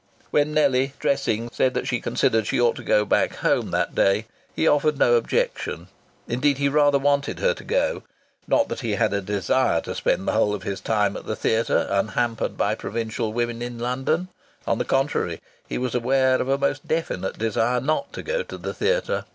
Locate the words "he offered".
4.55-4.97